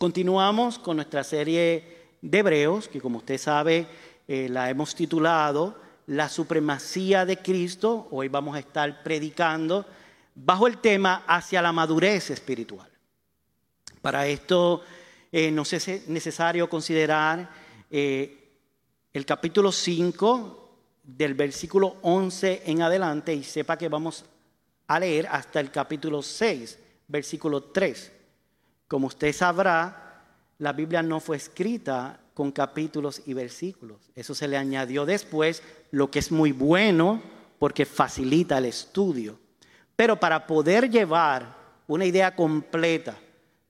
[0.00, 3.86] Continuamos con nuestra serie de Hebreos, que como usted sabe
[4.26, 8.08] eh, la hemos titulado La supremacía de Cristo.
[8.10, 9.84] Hoy vamos a estar predicando
[10.34, 12.88] bajo el tema hacia la madurez espiritual.
[14.00, 14.80] Para esto
[15.30, 17.50] eh, nos es necesario considerar
[17.90, 18.54] eh,
[19.12, 24.24] el capítulo 5 del versículo 11 en adelante y sepa que vamos
[24.86, 28.12] a leer hasta el capítulo 6, versículo 3.
[28.90, 30.24] Como usted sabrá,
[30.58, 34.10] la Biblia no fue escrita con capítulos y versículos.
[34.16, 37.22] Eso se le añadió después, lo que es muy bueno
[37.60, 39.38] porque facilita el estudio.
[39.94, 41.54] Pero para poder llevar
[41.86, 43.16] una idea completa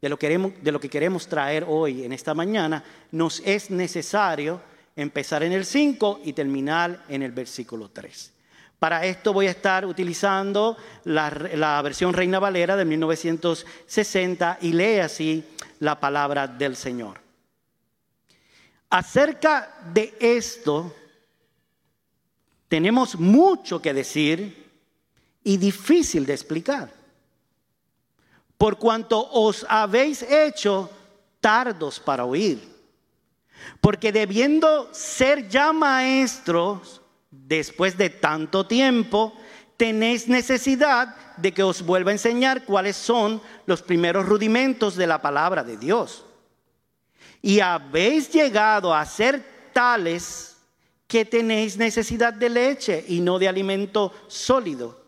[0.01, 2.83] de lo, que queremos traer hoy, en esta mañana,
[3.13, 4.63] nos es necesario
[4.97, 8.33] empezar en el 5 y terminar en el versículo 3.
[8.81, 10.75] Para esto voy a estar utilizando
[11.05, 15.45] la, versión Reina Valera de 1960 y lee así
[15.81, 17.21] la palabra del Señor.
[18.89, 20.95] Acerca de esto,
[22.69, 24.71] tenemos mucho que decir
[25.45, 26.91] y difícil de explicar.
[28.57, 30.89] Por cuanto os habéis hecho
[31.39, 32.67] tardos para oír.
[33.83, 37.00] Porque debiendo ser ya maestros,
[37.31, 39.35] después de tanto tiempo,
[39.77, 45.23] tenéis necesidad de que os vuelva a enseñar cuáles son los primeros rudimentos de la
[45.23, 46.25] palabra de Dios.
[47.41, 50.59] Y habéis llegado a ser tales
[51.07, 55.01] que tenéis necesidad de leche y no de alimento sólido.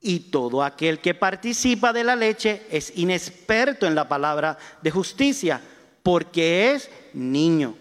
[0.00, 5.60] Y todo aquel que participa de la leche es inexperto en la palabra de justicia,
[6.02, 7.76] porque es niño.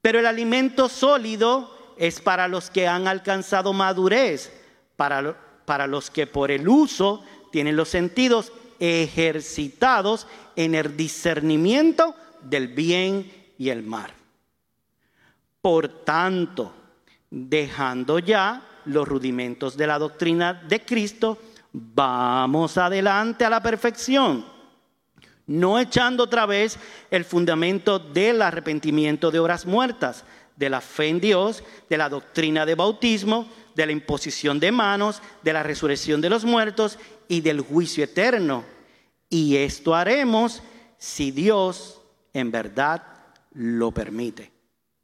[0.00, 4.52] Pero el alimento sólido es para los que han alcanzado madurez,
[4.96, 12.68] para, para los que por el uso tienen los sentidos ejercitados en el discernimiento del
[12.68, 14.12] bien y el mal.
[15.60, 16.74] Por tanto,
[17.30, 21.38] dejando ya los rudimentos de la doctrina de Cristo,
[21.72, 24.44] vamos adelante a la perfección,
[25.46, 26.78] no echando otra vez
[27.10, 30.24] el fundamento del arrepentimiento de obras muertas,
[30.56, 35.20] de la fe en Dios, de la doctrina de bautismo, de la imposición de manos,
[35.42, 36.98] de la resurrección de los muertos
[37.28, 38.64] y del juicio eterno.
[39.28, 40.62] Y esto haremos
[40.98, 42.00] si Dios
[42.32, 43.02] en verdad
[43.52, 44.52] lo permite.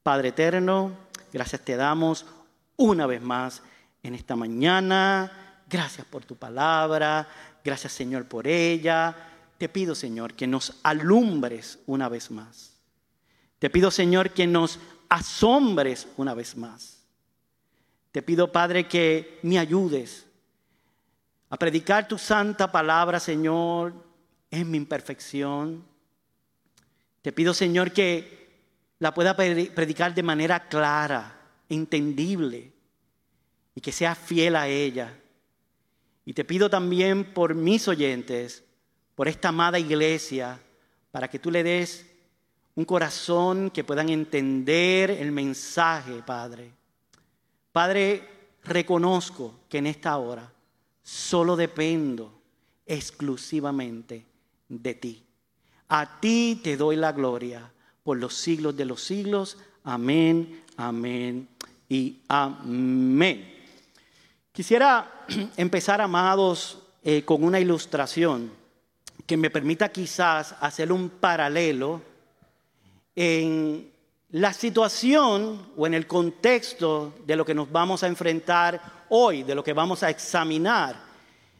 [0.03, 0.93] Padre eterno,
[1.33, 2.27] gracias te damos
[2.77, 3.63] una vez más
[4.03, 5.63] en esta mañana.
[5.69, 7.29] Gracias por tu palabra.
[7.65, 9.15] Gracias Señor por ella.
[9.59, 12.73] Te pido Señor que nos alumbres una vez más.
[13.59, 14.79] Te pido Señor que nos
[15.11, 17.05] asombres una vez más.
[18.13, 20.27] Te pido, Padre, que me ayudes
[21.51, 23.93] a predicar tu santa palabra, Señor,
[24.51, 25.85] en mi imperfección.
[27.23, 28.41] Te pido, Señor, que
[28.99, 32.73] la pueda predicar de manera clara, entendible,
[33.75, 35.17] y que sea fiel a ella.
[36.25, 38.65] Y te pido también por mis oyentes,
[39.15, 40.61] por esta amada iglesia,
[41.11, 42.10] para que tú le des
[42.75, 46.73] un corazón que puedan entender el mensaje, Padre.
[47.73, 48.29] Padre,
[48.65, 50.53] reconozco que en esta hora
[51.03, 52.41] solo dependo
[52.87, 54.27] exclusivamente
[54.69, 55.23] de ti.
[55.89, 57.73] A ti te doy la gloria
[58.05, 59.59] por los siglos de los siglos.
[59.85, 61.49] Amén, amén
[61.89, 63.55] y amén.
[64.53, 65.27] Quisiera
[65.57, 68.53] empezar, amados, eh, con una ilustración
[69.27, 72.03] que me permita quizás hacer un paralelo
[73.15, 73.91] en
[74.31, 79.55] la situación o en el contexto de lo que nos vamos a enfrentar hoy, de
[79.55, 80.97] lo que vamos a examinar.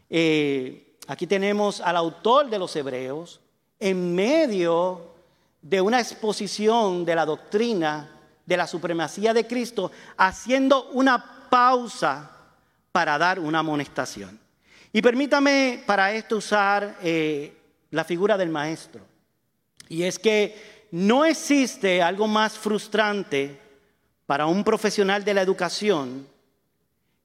[0.09, 3.39] Eh, aquí tenemos al autor de los Hebreos
[3.79, 5.11] en medio
[5.61, 12.31] de una exposición de la doctrina de la supremacía de Cristo, haciendo una pausa
[12.91, 14.39] para dar una amonestación.
[14.91, 17.53] Y permítame para esto usar eh,
[17.91, 19.01] la figura del maestro.
[19.87, 23.59] Y es que no existe algo más frustrante
[24.25, 26.27] para un profesional de la educación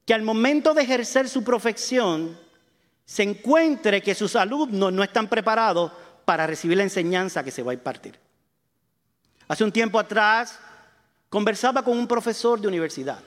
[0.05, 2.39] que al momento de ejercer su profesión
[3.05, 5.93] se encuentre que sus alumnos no están preparados
[6.25, 8.19] para recibir la enseñanza que se va a impartir.
[9.49, 10.59] Hace un tiempo atrás
[11.29, 13.21] conversaba con un profesor de universidad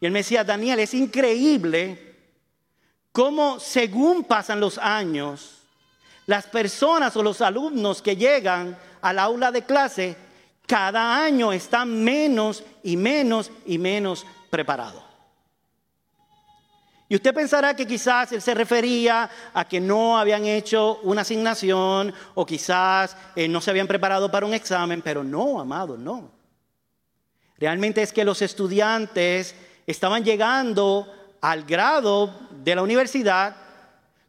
[0.00, 2.14] y él me decía, Daniel, es increíble
[3.12, 5.55] cómo según pasan los años,
[6.26, 10.16] las personas o los alumnos que llegan al aula de clase,
[10.66, 15.02] cada año están menos y menos y menos preparados.
[17.08, 22.12] Y usted pensará que quizás él se refería a que no habían hecho una asignación
[22.34, 26.32] o quizás eh, no se habían preparado para un examen, pero no, amado, no.
[27.58, 29.54] Realmente es que los estudiantes
[29.86, 31.06] estaban llegando
[31.40, 32.34] al grado
[32.64, 33.54] de la universidad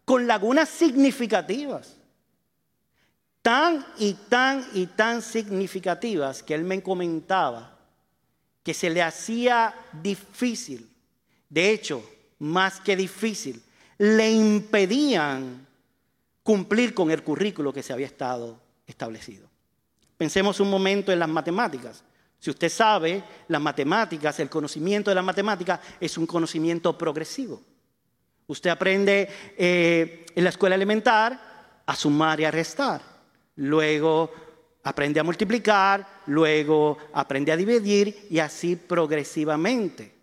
[0.07, 1.97] con lagunas significativas.
[3.41, 7.77] Tan y tan y tan significativas que él me comentaba
[8.63, 10.89] que se le hacía difícil.
[11.49, 12.09] De hecho,
[12.39, 13.61] más que difícil,
[13.97, 15.67] le impedían
[16.41, 19.49] cumplir con el currículo que se había estado establecido.
[20.15, 22.01] Pensemos un momento en las matemáticas.
[22.39, 27.61] Si usted sabe, las matemáticas, el conocimiento de la matemática es un conocimiento progresivo.
[28.47, 29.27] Usted aprende
[29.57, 33.01] eh, en la escuela elementar a sumar y a restar.
[33.57, 34.31] Luego
[34.83, 40.17] aprende a multiplicar, luego aprende a dividir y así progresivamente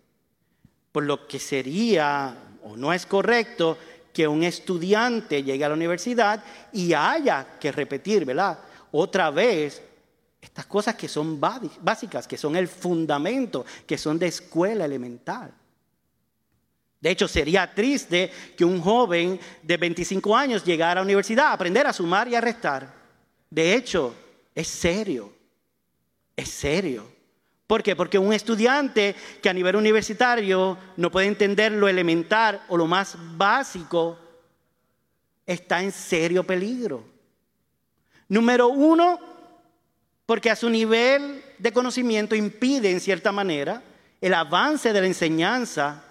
[0.95, 2.33] por lo que sería
[2.63, 3.77] o no es correcto
[4.13, 6.41] que un estudiante llegue a la universidad
[6.71, 8.57] y haya que repetir, ¿verdad?
[8.93, 9.81] Otra vez
[10.39, 15.51] estas cosas que son básicas, que son el fundamento, que son de escuela elemental.
[17.05, 21.53] De hecho, sería triste que un joven de 25 años llegara a la universidad a
[21.53, 22.91] aprender a sumar y a restar.
[23.47, 24.15] De hecho,
[24.55, 25.31] es serio,
[26.35, 27.07] es serio.
[27.67, 27.95] ¿Por qué?
[27.95, 33.15] Porque un estudiante que a nivel universitario no puede entender lo elemental o lo más
[33.37, 34.17] básico
[35.45, 37.05] está en serio peligro.
[38.29, 39.19] Número uno,
[40.25, 43.83] porque a su nivel de conocimiento impide en cierta manera
[44.21, 46.04] el avance de la enseñanza.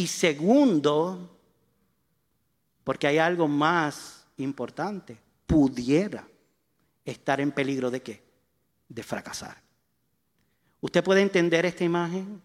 [0.00, 1.28] Y segundo,
[2.84, 6.26] porque hay algo más importante, pudiera
[7.04, 8.22] estar en peligro de qué?
[8.88, 9.58] De fracasar.
[10.80, 12.40] ¿Usted puede entender esta imagen?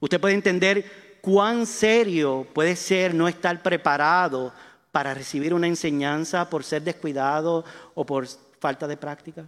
[0.00, 4.52] ¿Usted puede entender cuán serio puede ser no estar preparado
[4.90, 8.26] para recibir una enseñanza por ser descuidado o por
[8.58, 9.46] falta de práctica?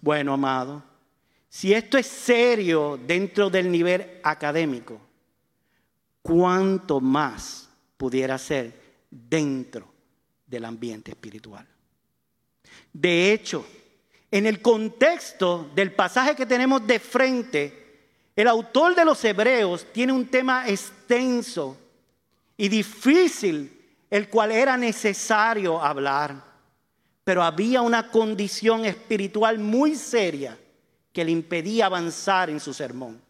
[0.00, 0.82] Bueno, amado,
[1.48, 5.03] si esto es serio dentro del nivel académico,
[6.24, 7.68] ¿cuánto más
[7.98, 8.72] pudiera ser
[9.10, 9.92] dentro
[10.46, 11.68] del ambiente espiritual?
[12.90, 13.66] De hecho,
[14.30, 20.14] en el contexto del pasaje que tenemos de frente, el autor de los Hebreos tiene
[20.14, 21.76] un tema extenso
[22.56, 23.70] y difícil,
[24.08, 26.42] el cual era necesario hablar.
[27.22, 30.58] Pero había una condición espiritual muy seria
[31.12, 33.23] que le impedía avanzar en su sermón.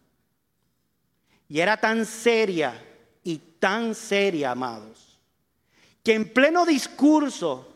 [1.48, 2.82] Y era tan seria
[3.22, 5.18] y tan seria, amados,
[6.02, 7.68] que en pleno discurso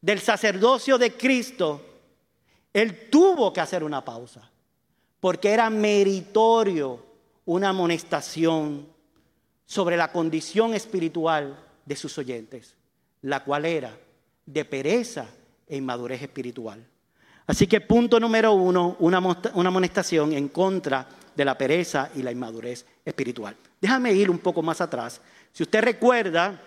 [0.00, 1.80] del sacerdocio de Cristo,
[2.72, 4.50] él tuvo que hacer una pausa,
[5.20, 7.04] porque era meritorio
[7.44, 8.86] una amonestación
[9.66, 12.74] sobre la condición espiritual de sus oyentes,
[13.22, 13.96] la cual era
[14.46, 15.26] de pereza
[15.66, 16.84] e inmadurez espiritual.
[17.46, 22.84] Así que punto número uno, una, amonestación en contra de la pereza y la inmadurez
[23.04, 23.56] espiritual.
[23.80, 25.20] Déjame ir un poco más atrás.
[25.52, 26.60] Si usted recuerda,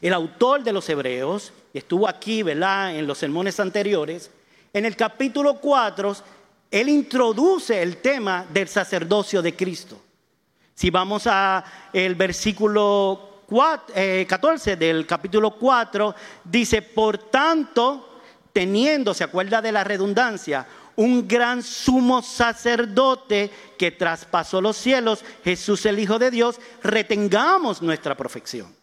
[0.00, 4.30] el autor de los Hebreos, estuvo aquí, ¿verdad?, en los sermones anteriores,
[4.72, 6.16] en el capítulo 4,
[6.70, 10.00] él introduce el tema del sacerdocio de Cristo.
[10.74, 16.14] Si vamos a el versículo 14 eh, del capítulo 4,
[16.44, 18.20] dice, por tanto,
[18.52, 20.66] teniendo, se acuerda de la redundancia,
[20.96, 28.16] un gran sumo sacerdote que traspasó los cielos, Jesús el Hijo de Dios, retengamos nuestra
[28.16, 28.74] perfección.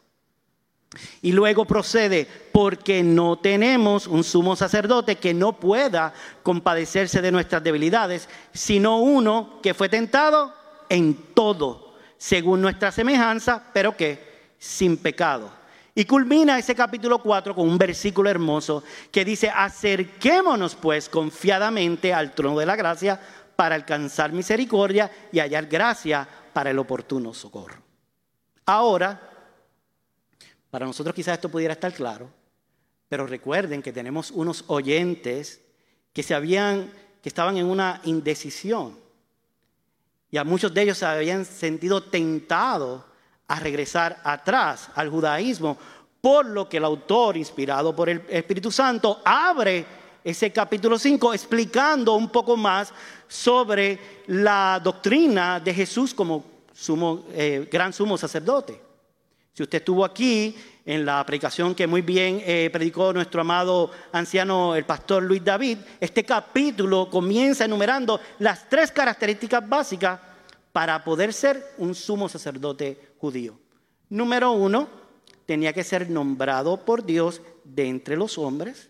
[1.21, 7.63] Y luego procede, porque no tenemos un sumo sacerdote que no pueda compadecerse de nuestras
[7.63, 10.53] debilidades, sino uno que fue tentado
[10.89, 15.62] en todo, según nuestra semejanza, pero que sin pecado.
[15.95, 22.33] Y culmina ese capítulo 4 con un versículo hermoso que dice, acerquémonos pues confiadamente al
[22.33, 23.19] trono de la gracia
[23.55, 27.81] para alcanzar misericordia y hallar gracia para el oportuno socorro.
[28.65, 29.21] Ahora,
[30.71, 32.31] para nosotros quizás esto pudiera estar claro,
[33.07, 35.61] pero recuerden que tenemos unos oyentes
[36.11, 38.99] que se habían que estaban en una indecisión.
[40.29, 43.03] Y a muchos de ellos se habían sentido tentados
[43.53, 45.77] a regresar atrás al judaísmo,
[46.19, 49.85] por lo que el autor, inspirado por el Espíritu Santo, abre
[50.23, 52.91] ese capítulo 5 explicando un poco más
[53.27, 56.43] sobre la doctrina de Jesús como
[56.73, 58.81] sumo, eh, gran sumo sacerdote.
[59.53, 64.75] Si usted estuvo aquí en la predicación que muy bien eh, predicó nuestro amado anciano,
[64.75, 70.19] el pastor Luis David, este capítulo comienza enumerando las tres características básicas
[70.73, 73.57] para poder ser un sumo sacerdote judío.
[74.09, 74.89] Número uno,
[75.45, 78.89] tenía que ser nombrado por Dios de entre los hombres.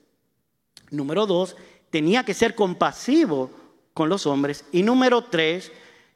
[0.89, 1.55] Número dos,
[1.91, 3.51] tenía que ser compasivo
[3.93, 4.65] con los hombres.
[4.71, 5.71] Y número tres,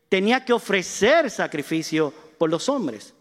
[0.10, 3.14] tenía que ofrecer sacrificio por los hombres.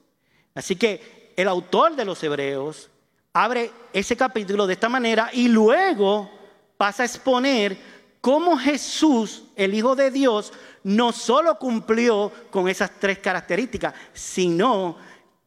[0.55, 2.89] Así que el autor de los Hebreos
[3.33, 6.31] abre ese capítulo de esta manera y luego
[6.77, 7.96] pasa a exponer
[8.27, 10.53] cómo Jesús, el Hijo de Dios,
[10.83, 14.97] no solo cumplió con esas tres características, sino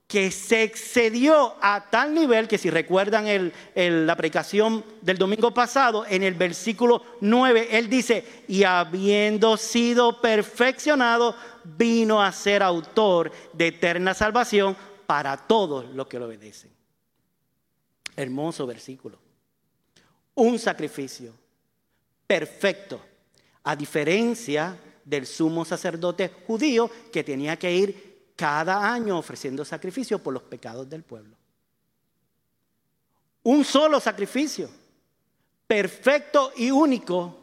[0.08, 6.24] que se excedió a tal nivel que si recuerdan la predicación del domingo pasado, en
[6.24, 14.14] el versículo 9, él dice, y habiendo sido perfeccionado, vino a ser autor de eterna
[14.14, 16.72] salvación para todos los que lo obedecen.
[18.16, 19.20] Hermoso versículo.
[20.34, 21.34] Un sacrificio
[22.30, 23.02] perfecto,
[23.64, 30.36] a diferencia del sumo sacerdote judío que tenía que ir cada año ofreciendo sacrificio por
[30.36, 31.36] los pecados del pueblo.
[33.42, 34.70] Un solo sacrificio,
[35.66, 37.36] perfecto y único,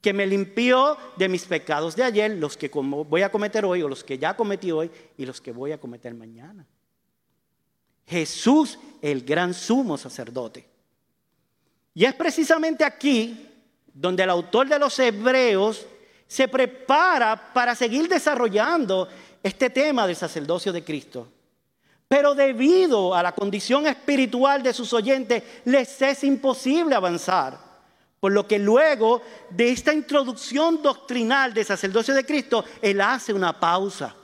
[0.00, 3.88] que me limpió de mis pecados de ayer, los que voy a cometer hoy o
[3.88, 4.88] los que ya cometí hoy
[5.18, 6.64] y los que voy a cometer mañana.
[8.06, 10.68] Jesús, el gran sumo sacerdote.
[11.92, 13.48] Y es precisamente aquí
[13.94, 15.86] donde el autor de los Hebreos
[16.26, 19.08] se prepara para seguir desarrollando
[19.42, 21.28] este tema del sacerdocio de Cristo.
[22.08, 27.58] Pero debido a la condición espiritual de sus oyentes, les es imposible avanzar.
[28.20, 33.58] Por lo que luego de esta introducción doctrinal del sacerdocio de Cristo, Él hace una
[33.58, 34.14] pausa.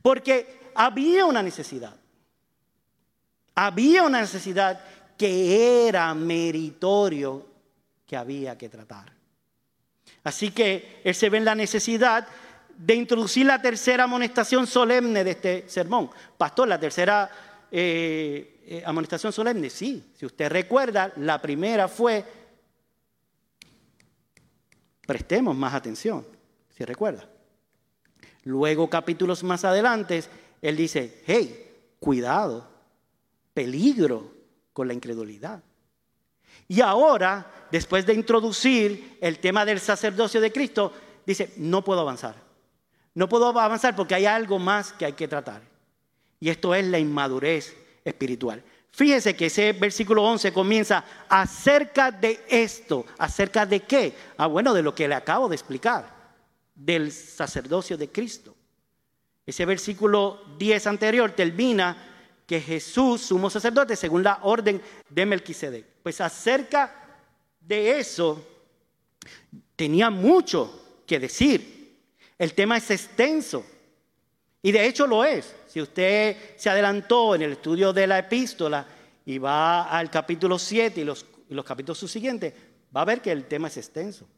[0.00, 1.94] Porque había una necesidad.
[3.54, 4.80] Había una necesidad
[5.16, 7.53] que era meritorio
[8.06, 9.12] que había que tratar.
[10.24, 12.26] Así que Él se ve en la necesidad
[12.76, 16.10] de introducir la tercera amonestación solemne de este sermón.
[16.36, 17.30] Pastor, la tercera
[17.70, 22.24] eh, eh, amonestación solemne, sí, si usted recuerda, la primera fue,
[25.06, 26.26] prestemos más atención,
[26.70, 27.28] si recuerda.
[28.44, 30.22] Luego, capítulos más adelante,
[30.60, 32.68] él dice, hey, cuidado,
[33.52, 34.34] peligro
[34.72, 35.62] con la incredulidad.
[36.68, 40.92] Y ahora, después de introducir el tema del sacerdocio de Cristo,
[41.26, 42.36] dice, no puedo avanzar.
[43.14, 45.62] No puedo avanzar porque hay algo más que hay que tratar.
[46.40, 48.62] Y esto es la inmadurez espiritual.
[48.90, 53.04] Fíjese que ese versículo 11 comienza acerca de esto.
[53.18, 54.14] ¿Acerca de qué?
[54.36, 56.14] Ah, bueno, de lo que le acabo de explicar,
[56.74, 58.54] del sacerdocio de Cristo.
[59.46, 61.96] Ese versículo 10 anterior termina
[62.46, 65.93] que Jesús, sumo sacerdote, según la orden de Melquisedec.
[66.04, 66.94] Pues acerca
[67.58, 68.46] de eso
[69.74, 71.98] tenía mucho que decir.
[72.38, 73.64] El tema es extenso
[74.60, 75.56] y de hecho lo es.
[75.66, 78.86] Si usted se adelantó en el estudio de la epístola
[79.24, 82.52] y va al capítulo 7 y los, los capítulos subsiguientes,
[82.94, 84.28] va a ver que el tema es extenso.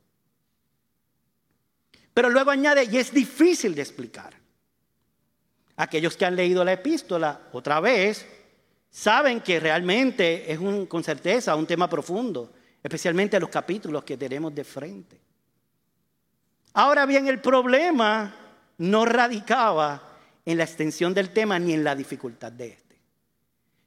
[2.14, 4.34] Pero luego añade, y es difícil de explicar.
[5.74, 8.24] Aquellos que han leído la epístola otra vez
[8.96, 12.50] saben que realmente es con certeza un tema profundo,
[12.82, 15.20] especialmente los capítulos que tenemos de frente.
[16.72, 18.34] Ahora bien, el problema
[18.78, 22.98] no radicaba en la extensión del tema ni en la dificultad de este,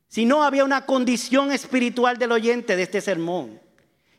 [0.07, 3.59] sino había una condición espiritual del oyente de este sermón.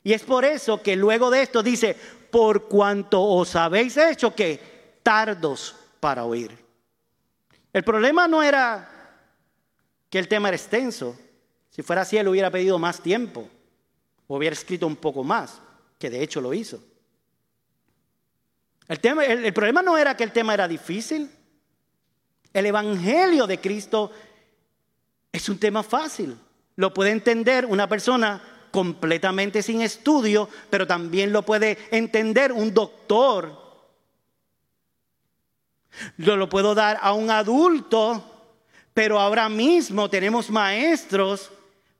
[0.02, 1.96] Y es por eso que luego de esto dice,
[2.32, 4.58] por cuanto os habéis hecho que
[5.04, 6.50] tardos para oír.
[7.72, 8.99] El problema no era
[10.10, 11.16] que el tema era extenso.
[11.70, 13.48] Si fuera así, él hubiera pedido más tiempo
[14.26, 15.62] o hubiera escrito un poco más,
[15.98, 16.82] que de hecho lo hizo.
[18.88, 21.30] El, problema no era que el tema era difícil.
[22.52, 24.10] El Evangelio de Cristo
[25.30, 26.36] es un tema fácil.
[26.74, 33.60] Lo puede entender una persona completamente sin estudio, pero también lo puede entender un doctor.
[36.18, 38.29] Yo lo puedo dar a un adulto,
[38.94, 41.50] pero ahora mismo tenemos maestros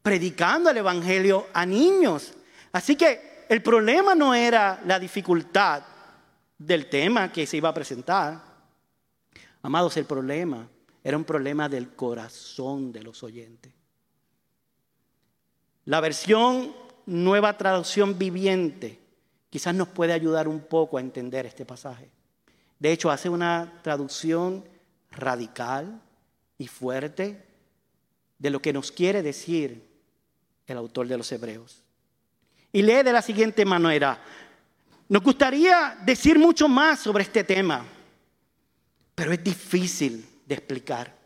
[0.03, 2.33] predicando el Evangelio a niños.
[2.73, 5.83] Así que el problema no era la dificultad,
[6.61, 8.39] del tema que se iba a presentar.
[9.63, 10.69] Amados, el problema
[11.03, 13.73] era un problema del corazón de los oyentes.
[15.87, 16.73] La versión
[17.07, 19.01] nueva traducción viviente
[19.49, 22.11] quizás nos puede ayudar un poco a entender este pasaje.
[22.79, 24.63] De hecho, hace una traducción
[25.11, 26.01] radical
[26.61, 27.43] y fuerte
[28.39, 29.83] de lo que nos quiere decir
[30.67, 31.83] el autor de los Hebreos.
[32.71, 34.23] Y lee de la siguiente manera,
[35.09, 37.83] nos gustaría decir mucho más sobre este tema,
[39.15, 41.17] pero es difícil de explicar.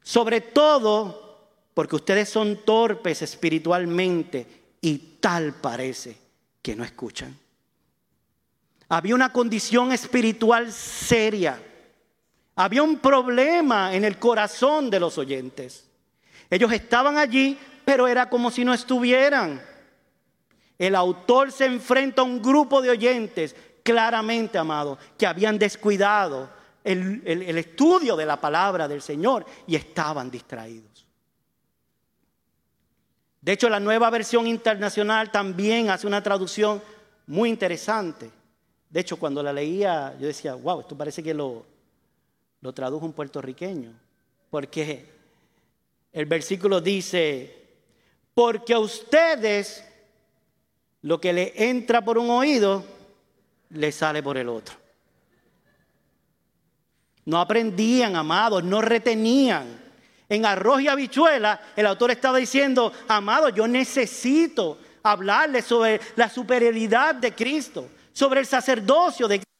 [0.00, 4.46] Sobre todo porque ustedes son torpes espiritualmente
[4.80, 6.16] y tal parece
[6.62, 7.36] que no escuchan.
[8.88, 11.60] Había una condición espiritual seria.
[12.54, 15.88] Había un problema en el corazón de los oyentes.
[16.50, 19.62] Ellos estaban allí, pero era como si no estuvieran.
[20.78, 26.50] El autor se enfrenta a un grupo de oyentes, claramente, amado, que habían descuidado
[26.84, 31.06] el, el estudio de la palabra del Señor y estaban distraídos.
[33.40, 36.82] De hecho, la nueva versión internacional también hace una traducción
[37.26, 38.30] muy interesante.
[38.90, 41.64] De hecho, cuando la leía, yo decía, wow, esto parece que lo,
[42.62, 43.92] lo tradujo un puertorriqueño.
[44.50, 45.06] Porque
[46.12, 47.54] el versículo dice,
[48.34, 49.84] porque a ustedes
[51.02, 52.84] lo que le entra por un oído,
[53.70, 54.76] le sale por el otro.
[57.24, 59.80] No aprendían, amados, no retenían.
[60.28, 67.14] En arroz y habichuela, el autor estaba diciendo, amados, yo necesito hablarles sobre la superioridad
[67.16, 69.51] de Cristo, sobre el sacerdocio de Cristo.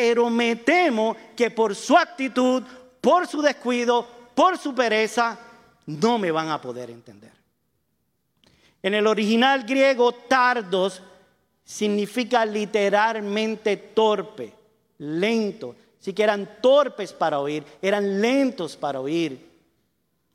[0.00, 2.62] Pero me temo que por su actitud,
[3.00, 5.36] por su descuido, por su pereza,
[5.86, 7.32] no me van a poder entender.
[8.80, 11.02] En el original griego, tardos
[11.64, 14.52] significa literalmente torpe,
[14.98, 15.74] lento.
[16.00, 19.50] Así que eran torpes para oír, eran lentos para oír.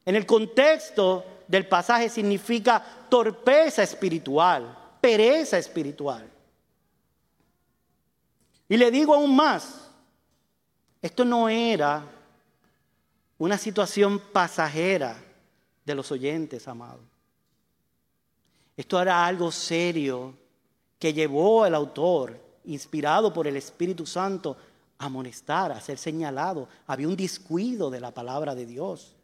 [0.05, 6.32] En el contexto del pasaje significa torpeza espiritual, pereza espiritual.
[8.73, 9.87] Y le digo aún más,
[10.99, 12.03] esto no era
[13.37, 15.15] una situación pasajera
[15.85, 17.05] de los oyentes, amados.
[18.75, 20.33] Esto era algo serio
[20.97, 24.57] que llevó al autor, inspirado por el Espíritu Santo,
[24.97, 26.67] a amonestar, a ser señalado.
[26.87, 29.15] Había un descuido de la palabra de Dios.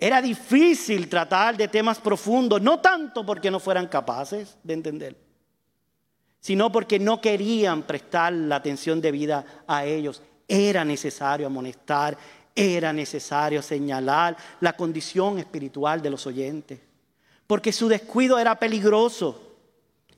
[0.00, 5.25] Era difícil tratar de temas profundos, no tanto porque no fueran capaces de entender,
[6.46, 10.22] sino porque no querían prestar la atención debida a ellos.
[10.46, 12.16] Era necesario amonestar,
[12.54, 16.78] era necesario señalar la condición espiritual de los oyentes
[17.48, 19.42] porque su descuido era peligroso.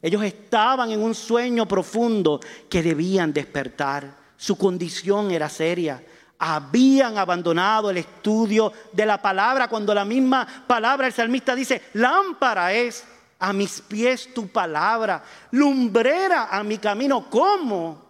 [0.01, 4.17] Ellos estaban en un sueño profundo que debían despertar.
[4.37, 6.05] Su condición era seria.
[6.39, 12.75] Habían abandonado el estudio de la palabra cuando la misma palabra el salmista dice, lámpara
[12.75, 13.05] es
[13.39, 15.23] a mis pies tu palabra,
[15.53, 17.31] lumbrera a mi camino.
[17.31, 18.03] ¿Cómo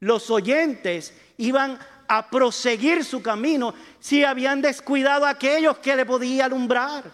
[0.00, 6.46] los oyentes iban a proseguir su camino si habían descuidado a aquellos que le podía
[6.46, 7.04] alumbrar?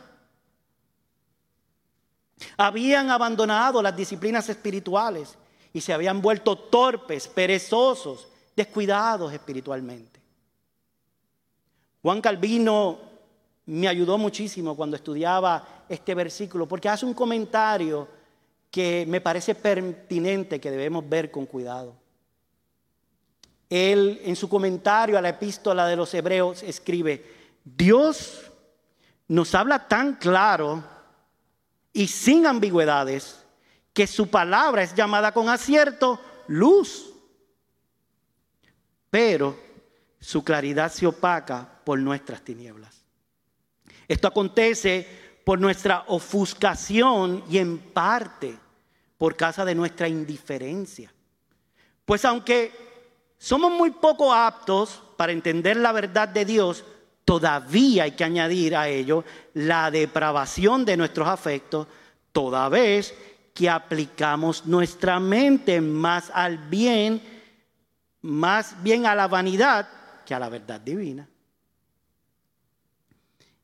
[2.56, 5.36] Habían abandonado las disciplinas espirituales
[5.72, 10.20] y se habían vuelto torpes, perezosos, descuidados espiritualmente.
[12.00, 12.98] Juan Calvino
[13.66, 18.08] me ayudó muchísimo cuando estudiaba este versículo porque hace un comentario
[18.70, 21.94] que me parece pertinente que debemos ver con cuidado.
[23.68, 27.24] Él en su comentario a la epístola de los hebreos escribe,
[27.64, 28.50] Dios
[29.28, 30.84] nos habla tan claro
[31.92, 33.42] y sin ambigüedades,
[33.92, 37.12] que su palabra es llamada con acierto luz.
[39.08, 39.58] Pero
[40.20, 43.02] su claridad se opaca por nuestras tinieblas.
[44.06, 48.58] Esto acontece por nuestra ofuscación y en parte
[49.16, 51.14] por causa de nuestra indiferencia.
[52.04, 52.72] Pues aunque
[53.38, 56.84] somos muy poco aptos para entender la verdad de Dios,
[57.24, 59.22] todavía hay que añadir a ello
[59.54, 61.86] la depravación de nuestros afectos,
[62.32, 63.14] toda vez
[63.54, 67.22] que aplicamos nuestra mente más al bien,
[68.22, 69.88] más bien a la vanidad
[70.26, 71.28] que a la verdad divina.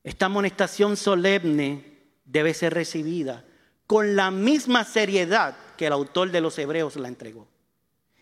[0.03, 3.45] Esta amonestación solemne debe ser recibida
[3.87, 7.47] con la misma seriedad que el autor de los Hebreos la entregó.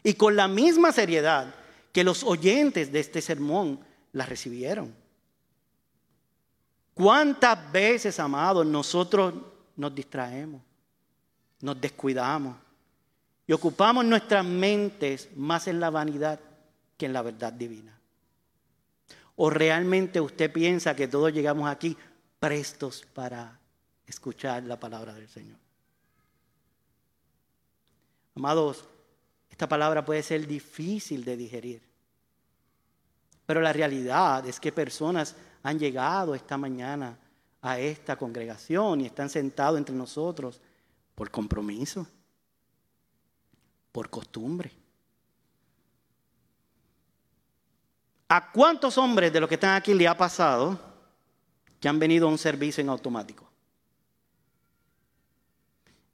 [0.04, 1.54] Y con la misma seriedad
[1.91, 3.80] que los oyentes de este sermón
[4.13, 4.94] la recibieron.
[6.94, 9.34] ¿Cuántas veces, amados, nosotros
[9.76, 10.62] nos distraemos,
[11.62, 12.58] nos descuidamos
[13.48, 16.39] y ocupamos nuestras mentes más en la vanidad
[16.98, 18.00] que en la verdad divina?
[19.43, 21.97] ¿O realmente usted piensa que todos llegamos aquí
[22.38, 23.60] prestos para
[24.06, 25.58] escuchar la palabra del Señor?
[28.36, 28.86] Amados,
[29.49, 31.82] esta palabra puede ser difícil de digerir,
[33.47, 37.17] pero la realidad es que personas han llegado esta mañana
[37.63, 40.62] a esta congregación y están sentados entre nosotros
[41.15, 42.06] por compromiso,
[43.91, 44.81] por costumbre.
[48.34, 50.80] ¿A cuántos hombres de los que están aquí le ha pasado
[51.82, 53.46] que han venido a un servicio en automático?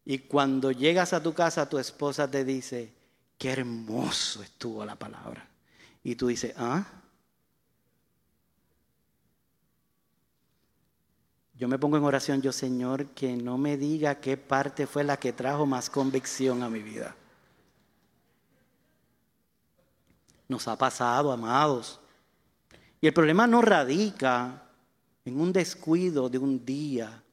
[0.04, 2.92] Y cuando llegas a tu casa, tu esposa te dice,
[3.38, 5.48] qué hermoso estuvo la palabra.
[6.04, 6.84] Y tú dices, ¿ah?
[11.54, 15.18] Yo me pongo en oración, yo Señor, que no me diga qué parte fue la
[15.18, 17.16] que trajo más convicción a mi vida.
[20.48, 22.00] Nos ha pasado, amados.
[23.00, 24.64] Y el problema no radica
[25.26, 27.24] en un descuido de un día,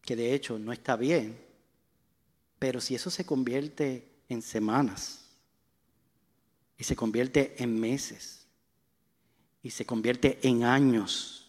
[0.00, 1.38] que de hecho no está bien,
[2.58, 5.20] pero si eso se convierte en semanas,
[6.76, 8.46] y se convierte en meses,
[9.62, 11.44] y se convierte en años,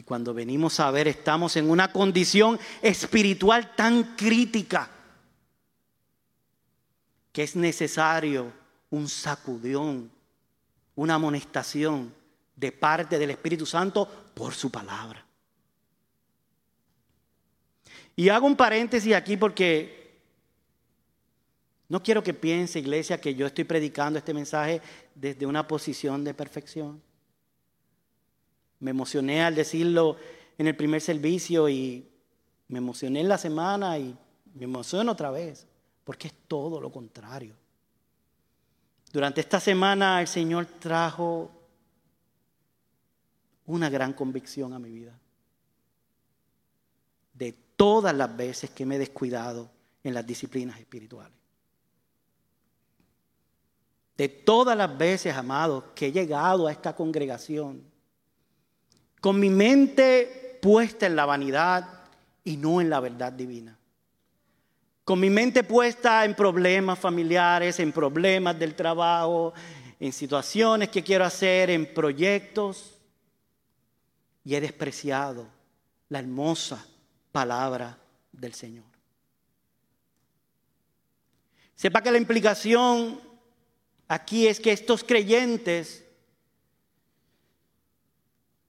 [0.00, 4.90] y cuando venimos a ver, estamos en una condición espiritual tan crítica
[7.30, 8.50] que es necesario
[8.88, 10.10] un sacudión,
[11.00, 12.12] una amonestación
[12.54, 15.24] de parte del Espíritu Santo por su palabra.
[18.14, 20.20] Y hago un paréntesis aquí porque
[21.88, 24.82] no quiero que piense, iglesia, que yo estoy predicando este mensaje
[25.14, 27.00] desde una posición de perfección.
[28.78, 30.18] Me emocioné al decirlo
[30.58, 32.06] en el primer servicio y
[32.68, 34.14] me emocioné en la semana y
[34.52, 35.66] me emociono otra vez,
[36.04, 37.59] porque es todo lo contrario.
[39.12, 41.50] Durante esta semana el Señor trajo
[43.66, 45.18] una gran convicción a mi vida.
[47.34, 49.70] De todas las veces que me he descuidado
[50.04, 51.32] en las disciplinas espirituales.
[54.16, 57.82] De todas las veces, amados, que he llegado a esta congregación
[59.20, 62.04] con mi mente puesta en la vanidad
[62.44, 63.79] y no en la verdad divina.
[65.10, 69.52] Con mi mente puesta en problemas familiares, en problemas del trabajo,
[69.98, 72.96] en situaciones que quiero hacer, en proyectos.
[74.44, 75.48] Y he despreciado
[76.10, 76.86] la hermosa
[77.32, 77.98] palabra
[78.30, 78.84] del Señor.
[81.74, 83.20] Sepa que la implicación
[84.06, 86.04] aquí es que estos creyentes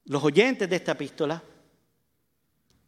[0.06, 1.44] los oyentes de esta epístola,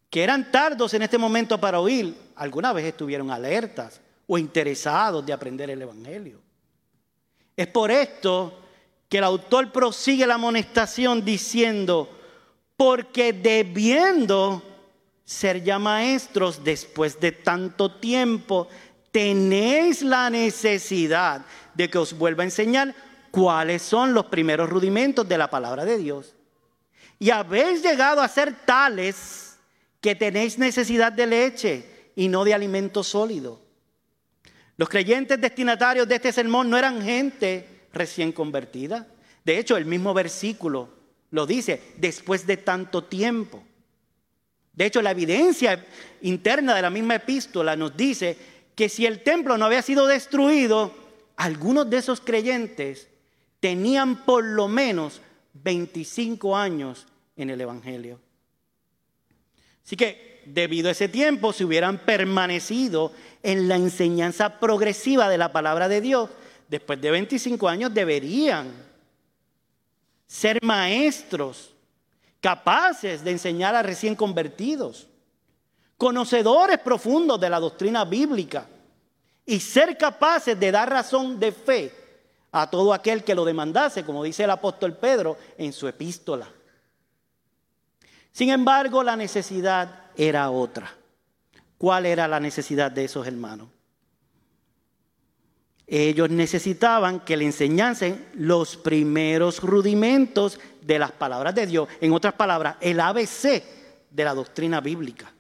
[0.10, 5.34] que eran tardos en este momento para oír, alguna vez estuvieron alertas o interesados de
[5.34, 6.40] aprender el Evangelio.
[7.56, 8.60] Es por esto
[9.10, 12.10] que el autor prosigue la amonestación diciendo,
[12.76, 14.64] porque debiendo
[15.24, 18.68] ser ya maestros después de tanto tiempo,
[19.12, 22.96] tenéis la necesidad de que os vuelva a enseñar
[23.30, 26.36] cuáles son los primeros rudimentos de la palabra de Dios
[27.24, 29.58] y habéis llegado a ser tales
[30.02, 33.62] que tenéis necesidad de leche y no de alimento sólido.
[34.78, 39.08] Los creyentes destinatarios de este sermón no eran gente recién convertida.
[39.44, 40.90] De hecho, el mismo versículo
[41.32, 43.64] lo dice, después de tanto tiempo.
[44.74, 45.86] De hecho, la evidencia
[46.22, 48.38] interna de la misma epístola nos dice
[48.76, 50.94] que si el templo no había sido destruido,
[51.36, 53.08] algunos de esos creyentes
[53.60, 55.22] tenían por lo menos
[55.54, 58.20] 25 años en el Evangelio.
[59.86, 65.52] Así que debido a ese tiempo, si hubieran permanecido en la enseñanza progresiva de la
[65.52, 66.30] palabra de Dios,
[66.68, 68.72] después de 25 años deberían
[70.28, 71.74] ser maestros
[72.42, 75.08] capaces de enseñar a recién convertidos,
[75.98, 78.68] conocedores profundos de la doctrina bíblica
[79.46, 81.94] y ser capaces de dar razón de fe
[82.52, 86.48] a todo aquel que lo demandase, como dice el apóstol Pedro en su epístola.
[88.34, 90.92] Sin embargo, la necesidad era otra.
[91.78, 93.70] ¿Cuál era la necesidad de esos hermanos?
[95.86, 101.88] Ellos necesitaban que le enseñasen los primeros rudimentos de las palabras de Dios.
[102.02, 103.64] En otras palabras, el ABC
[104.10, 105.32] de la doctrina bíblica.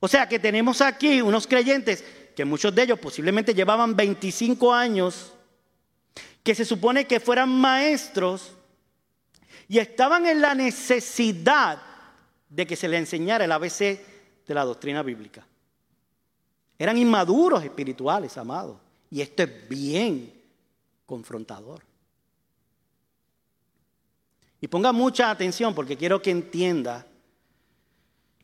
[0.00, 2.04] O sea que tenemos aquí unos creyentes
[2.36, 5.32] que muchos de ellos posiblemente llevaban 25 años,
[6.42, 8.52] que se supone que fueran maestros
[9.66, 11.87] y estaban en la necesidad
[12.48, 13.78] de que se le enseñara el ABC
[14.46, 15.46] de la doctrina bíblica.
[16.78, 18.76] Eran inmaduros espirituales, amados.
[19.10, 20.32] Y esto es bien
[21.06, 21.82] confrontador.
[24.60, 27.06] Y ponga mucha atención porque quiero que entienda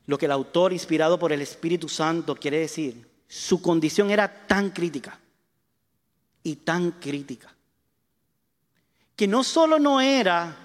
[0.06, 3.08] lo que el autor, inspirado por el Espíritu Santo, quiere decir.
[3.26, 5.18] Su condición era tan crítica
[6.42, 7.54] y tan crítica
[9.16, 10.63] que no solo no era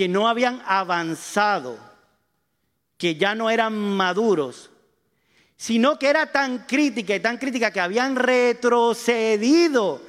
[0.00, 1.78] que no habían avanzado,
[2.96, 4.70] que ya no eran maduros,
[5.58, 10.00] sino que era tan crítica y tan crítica que habían retrocedido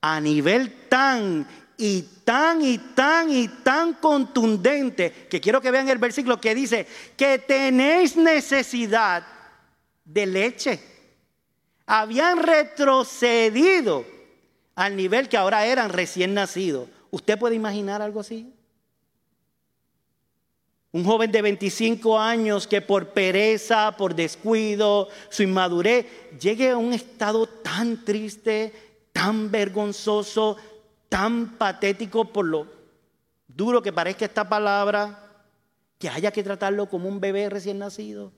[0.00, 5.98] a nivel tan y tan y tan y tan contundente que quiero que vean el
[5.98, 6.84] versículo que dice
[7.16, 9.24] que tenéis necesidad
[10.04, 10.80] de leche.
[11.86, 14.04] Habían retrocedido
[14.74, 16.88] al nivel que ahora eran recién nacidos.
[17.12, 18.55] ¿Usted puede imaginar algo así?
[20.92, 26.06] Un joven de 25 años que por pereza, por descuido, su inmadurez,
[26.40, 28.72] llegue a un estado tan triste,
[29.12, 30.56] tan vergonzoso,
[31.08, 32.76] tan patético por lo
[33.48, 35.18] duro que parezca esta palabra,
[35.98, 38.32] que haya que tratarlo como un bebé recién nacido.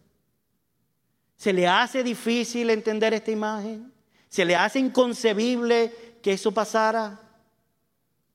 [1.36, 3.92] ¿Se le hace difícil entender esta imagen?
[4.28, 7.20] ¿Se le hace inconcebible que eso pasara?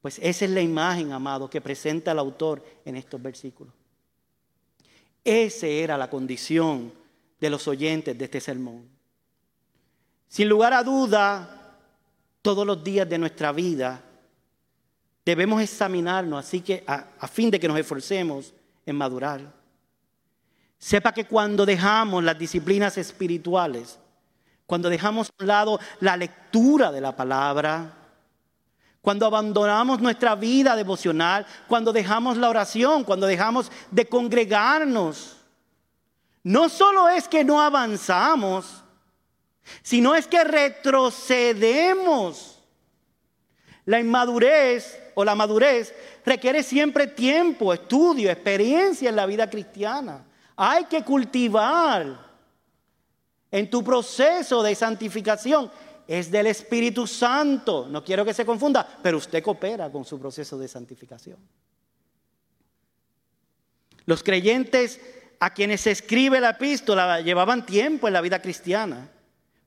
[0.02, 3.74] Pues esa es la imagen, amado, que presenta el autor en estos versículos.
[5.24, 6.94] Esa era la condición
[7.40, 8.88] de los oyentes de este sermón.
[10.28, 11.78] Sin lugar a duda,
[12.42, 14.02] todos los días de nuestra vida
[15.26, 18.54] debemos examinarnos, así que a, a fin de que nos esforcemos
[18.86, 19.42] en madurar.
[20.78, 24.00] Sepa que cuando dejamos las disciplinas espirituales,
[24.66, 28.03] cuando dejamos a un lado la lectura de la palabra,
[29.04, 35.36] cuando abandonamos nuestra vida devocional, cuando dejamos la oración, cuando dejamos de congregarnos.
[36.42, 38.82] No solo es que no avanzamos,
[39.82, 42.60] sino es que retrocedemos.
[43.84, 45.94] La inmadurez o la madurez
[46.26, 50.24] requiere siempre tiempo, estudio, experiencia en la vida cristiana.
[50.56, 52.06] Hay que cultivar
[53.52, 55.70] en tu proceso de santificación
[56.08, 57.88] es del Espíritu Santo.
[57.90, 61.38] No quiero que se confunda, pero usted coopera con su proceso de santificación.
[64.06, 65.00] Los creyentes
[65.40, 69.10] a quienes se escribe la epístola llevaban tiempo en la vida cristiana,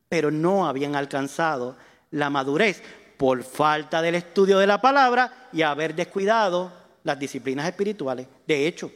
[0.08, 1.76] pero no habían alcanzado
[2.10, 2.82] la madurez
[3.16, 6.72] por falta del estudio de la palabra y haber descuidado
[7.02, 8.26] las disciplinas espirituales.
[8.46, 8.90] De hecho,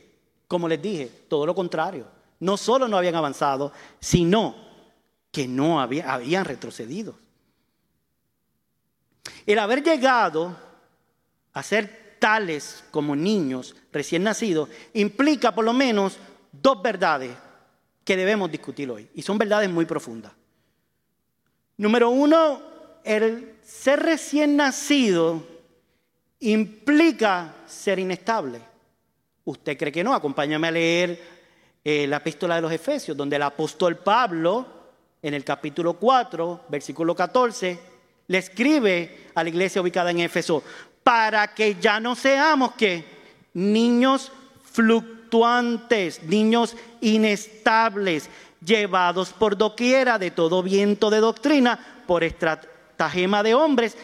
[0.46, 2.06] como les dije, todo lo contrario.
[2.40, 4.54] No solo no habían avanzado, sino
[5.30, 7.14] que no habían retrocedido.
[9.46, 10.56] El haber llegado
[11.52, 16.18] a ser tales como niños recién nacidos implica por lo menos
[16.52, 17.36] dos verdades
[18.04, 19.08] que debemos discutir hoy.
[19.14, 20.32] Y son verdades muy profundas.
[21.76, 22.62] Número uno,
[23.04, 25.42] el ser recién nacido
[26.40, 28.60] implica ser inestable.
[29.44, 30.14] ¿Usted cree que no?
[30.14, 31.20] Acompáñame a leer
[31.82, 34.66] eh, la epístola de los Efesios, donde el apóstol Pablo,
[35.22, 37.89] en el capítulo 4, versículo 14,
[38.30, 40.62] le escribe a la iglesia ubicada en Éfeso,
[41.02, 43.04] para que ya no seamos que
[43.54, 44.30] niños
[44.62, 48.30] fluctuantes, niños inestables,
[48.64, 53.96] llevados por doquiera de todo viento de doctrina, por estratagema de hombres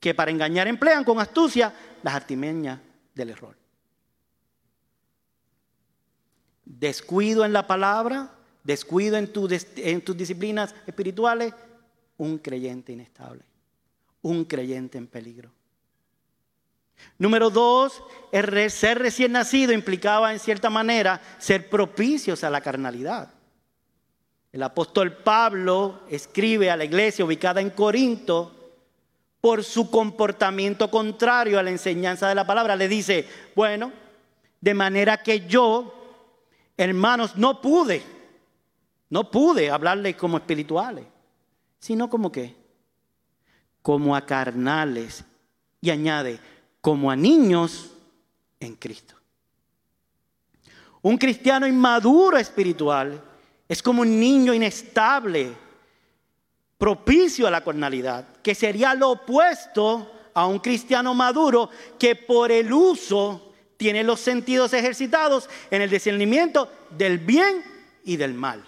[0.00, 1.72] que para engañar emplean con astucia
[2.02, 2.78] las artimañas
[3.14, 3.56] del error.
[6.66, 8.32] Descuido en la palabra,
[8.64, 11.54] descuido en tus disciplinas espirituales,
[12.20, 13.42] un creyente inestable,
[14.20, 15.50] un creyente en peligro.
[17.16, 23.32] Número dos, el ser recién nacido implicaba en cierta manera ser propicios a la carnalidad.
[24.52, 28.54] El apóstol Pablo escribe a la iglesia ubicada en Corinto
[29.40, 32.76] por su comportamiento contrario a la enseñanza de la palabra.
[32.76, 33.92] Le dice, bueno,
[34.60, 35.94] de manera que yo,
[36.76, 38.02] hermanos, no pude,
[39.08, 41.06] no pude hablarles como espirituales
[41.80, 42.54] sino como qué?
[43.82, 45.24] Como a carnales.
[45.80, 46.38] Y añade,
[46.82, 47.90] como a niños
[48.60, 49.14] en Cristo.
[51.02, 53.20] Un cristiano inmaduro espiritual
[53.66, 55.54] es como un niño inestable,
[56.76, 62.72] propicio a la carnalidad, que sería lo opuesto a un cristiano maduro que por el
[62.72, 67.62] uso tiene los sentidos ejercitados en el discernimiento del bien
[68.04, 68.62] y del mal.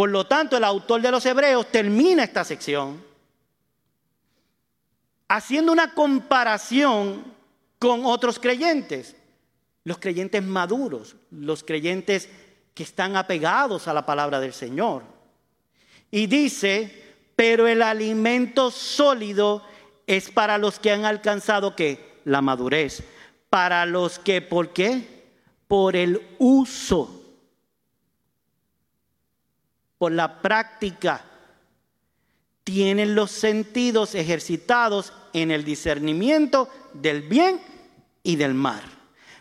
[0.00, 3.04] Por lo tanto, el autor de los Hebreos termina esta sección
[5.28, 7.22] haciendo una comparación
[7.78, 9.14] con otros creyentes,
[9.84, 12.30] los creyentes maduros, los creyentes
[12.72, 15.02] que están apegados a la palabra del Señor.
[16.10, 17.04] Y dice,
[17.36, 19.62] pero el alimento sólido
[20.06, 23.02] es para los que han alcanzado que la madurez,
[23.50, 25.26] para los que, ¿por qué?
[25.68, 27.19] Por el uso
[30.00, 31.22] por la práctica,
[32.64, 37.60] tienen los sentidos ejercitados en el discernimiento del bien
[38.22, 38.80] y del mal.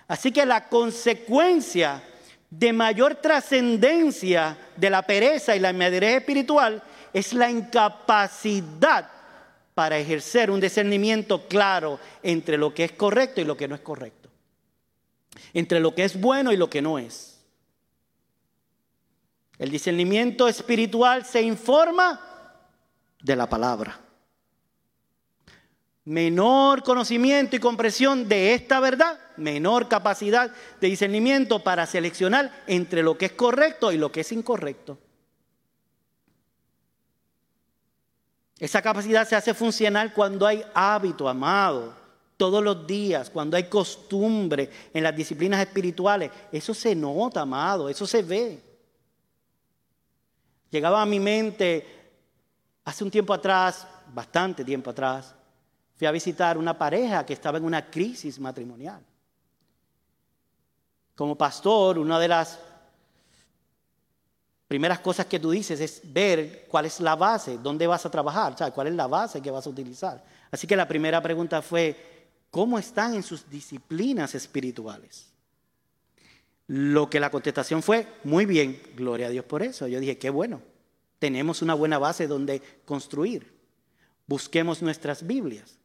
[0.10, 2.04] Así que la consecuencia
[2.50, 9.10] de mayor trascendencia de la pereza y la inmadurez espiritual es la incapacidad
[9.74, 13.82] para ejercer un discernimiento claro entre lo que es correcto y lo que no es
[13.82, 14.28] correcto.
[15.54, 17.29] Entre lo que es bueno y lo que no es.
[19.60, 22.22] El discernimiento espiritual se informa
[23.22, 24.00] de la palabra.
[26.06, 33.18] Menor conocimiento y comprensión de esta verdad, menor capacidad de discernimiento para seleccionar entre lo
[33.18, 34.98] que es correcto y lo que es incorrecto.
[38.58, 41.94] Esa capacidad se hace funcional cuando hay hábito, amado,
[42.38, 46.32] todos los días, cuando hay costumbre en las disciplinas espirituales.
[46.50, 48.69] Eso se nota, amado, eso se ve.
[50.72, 51.86] Llegaba a mi mente
[52.86, 55.36] hace un tiempo atrás, bastante tiempo atrás,
[55.96, 59.04] fui a visitar una pareja que estaba en una crisis matrimonial.
[61.16, 62.60] Como pastor, una de las
[64.68, 68.56] primeras cosas que tú dices es ver cuál es la base, dónde vas a trabajar,
[68.74, 70.24] cuál es la base que vas a utilizar.
[70.52, 75.28] Así que la primera pregunta fue, ¿cómo están en sus disciplinas espirituales?
[76.70, 79.88] Lo que la contestación fue, muy bien, gloria a Dios por eso.
[79.88, 80.62] Yo dije, qué bueno,
[81.18, 83.52] tenemos una buena base donde construir.
[84.28, 85.80] Busquemos nuestras Biblias.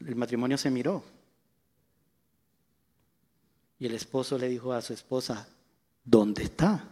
[0.00, 1.04] El matrimonio se miró.
[3.78, 5.46] Y el esposo le dijo a su esposa,
[6.02, 6.88] ¿dónde está?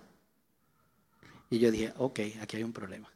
[1.49, 3.11] Y yo dije, ok, aquí hay un problema.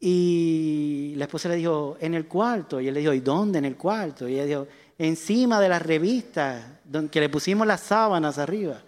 [0.00, 2.80] Y la esposa le dijo, en el cuarto.
[2.80, 4.28] Y él le dijo, ¿y dónde en el cuarto?
[4.28, 4.66] Y ella dijo,
[4.98, 6.64] encima de las revistas,
[7.10, 8.82] que le pusimos las sábanas arriba.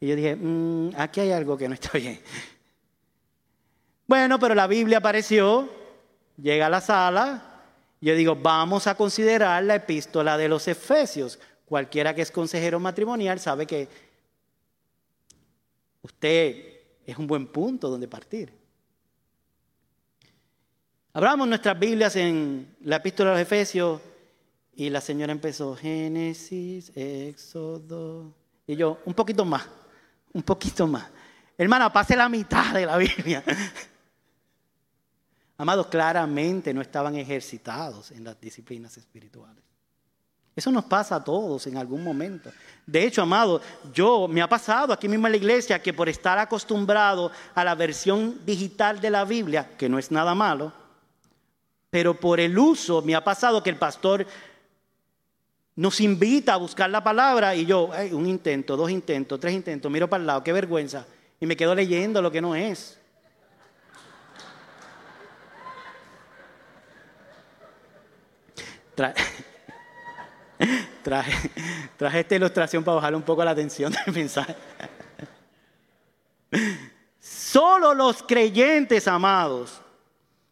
[0.00, 2.20] Y yo dije, mm, aquí hay algo que no está bien.
[4.06, 5.66] Bueno, pero la Biblia apareció,
[6.36, 7.62] llega a la sala.
[8.02, 11.38] Yo digo, vamos a considerar la epístola de los Efesios.
[11.64, 13.88] Cualquiera que es consejero matrimonial sabe que
[16.02, 16.74] usted
[17.06, 18.52] es un buen punto donde partir.
[21.14, 24.00] Abramos nuestras Biblias en la epístola de los Efesios
[24.76, 28.32] y la señora empezó Génesis, Éxodo.
[28.66, 29.68] Y yo, un poquito más,
[30.32, 31.06] un poquito más.
[31.56, 33.44] Hermana, pase la mitad de la Biblia.
[35.56, 39.62] Amados, claramente no estaban ejercitados en las disciplinas espirituales.
[40.56, 42.50] Eso nos pasa a todos en algún momento.
[42.86, 43.60] De hecho, amado,
[43.92, 47.74] yo me ha pasado aquí mismo en la iglesia que por estar acostumbrado a la
[47.74, 50.72] versión digital de la Biblia, que no es nada malo,
[51.90, 54.26] pero por el uso me ha pasado que el pastor
[55.76, 60.08] nos invita a buscar la palabra y yo, un intento, dos intentos, tres intentos, miro
[60.08, 61.06] para el lado, qué vergüenza,
[61.40, 62.98] y me quedo leyendo lo que no es.
[71.02, 71.50] traje,
[71.96, 74.54] traje esta ilustración para bajar un poco la tensión del mensaje.
[77.18, 79.80] Solo los creyentes amados,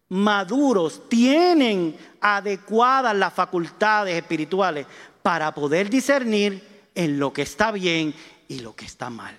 [0.08, 4.86] maduros, tienen adecuadas las facultades espirituales
[5.22, 8.14] para poder discernir en lo que está bien
[8.48, 9.36] y lo que está mal.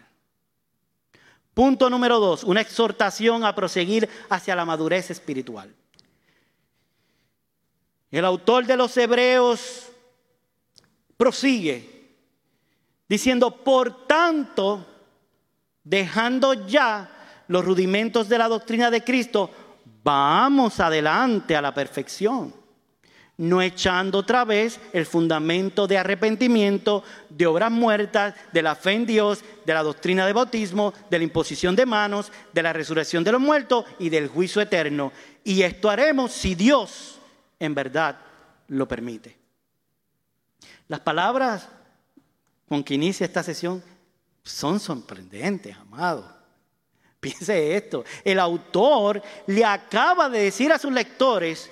[1.53, 5.73] Punto número dos, una exhortación a proseguir hacia la madurez espiritual.
[8.09, 9.87] El autor de los Hebreos
[11.17, 12.15] prosigue
[13.07, 14.85] diciendo, por tanto,
[15.83, 17.09] dejando ya
[17.47, 19.49] los rudimentos de la doctrina de Cristo,
[20.03, 22.53] vamos adelante a la perfección,
[23.37, 29.05] no echando otra vez el fundamento de arrepentimiento, de obras muertas, de la fe en
[29.05, 33.31] Dios, de la doctrina de bautismo, de la imposición de manos, de la resurrección de
[33.31, 35.11] los muertos y del juicio eterno.
[35.43, 37.19] Y esto haremos si Dios
[37.59, 38.19] en verdad
[38.67, 39.37] lo permite.
[40.87, 41.67] Las palabras
[42.67, 43.83] con que inicia esta sesión
[44.43, 46.31] son sorprendentes, amado.
[47.19, 51.71] Piense esto, el autor le acaba de decir a sus lectores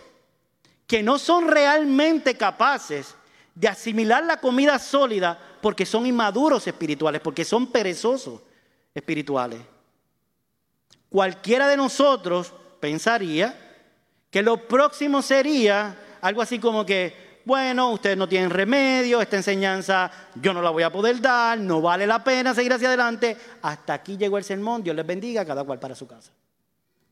[0.92, 3.16] que no son realmente capaces
[3.56, 8.42] de asimilar la comida sólida porque son inmaduros espirituales, porque son perezosos
[8.94, 9.62] espirituales.
[11.08, 12.52] Cualquiera de nosotros
[12.82, 13.58] pensaría
[14.30, 20.12] que lo próximo sería algo así como que bueno, ustedes no tienen remedio, esta enseñanza
[20.36, 23.38] yo no la voy a poder dar, no vale la pena seguir hacia adelante.
[23.62, 26.34] Hasta aquí llegó el sermón, Dios les bendiga, cada cual para su casa.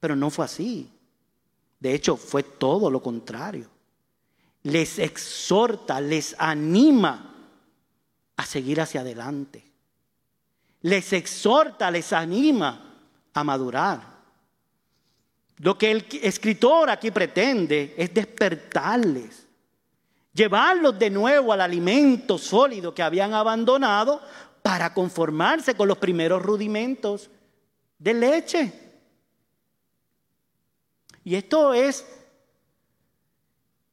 [0.01, 0.91] Pero no fue así.
[1.80, 3.78] De hecho, fue todo lo contrario.
[4.64, 7.36] Les exhorta, les anima
[8.36, 9.64] a seguir hacia adelante.
[10.82, 12.95] Les exhorta, les anima
[13.34, 14.20] a madurar.
[15.57, 19.49] Lo que el escritor aquí pretende es despertarles
[20.39, 24.22] llevarlos de nuevo al alimento sólido que habían abandonado
[24.62, 27.30] para conformarse con los primeros rudimentos
[27.97, 28.74] de leche.
[31.26, 32.05] Y esto es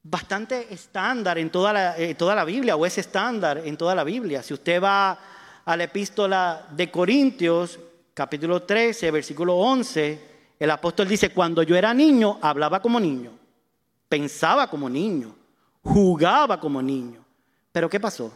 [0.09, 4.03] bastante estándar en toda la, eh, toda la Biblia, o es estándar en toda la
[4.03, 4.41] Biblia.
[4.41, 5.19] Si usted va
[5.65, 7.79] a la epístola de Corintios,
[8.13, 10.27] capítulo 13, versículo 11,
[10.59, 13.31] el apóstol dice, cuando yo era niño, hablaba como niño,
[14.07, 15.35] pensaba como niño,
[15.83, 17.23] jugaba como niño.
[17.71, 18.35] Pero ¿qué pasó?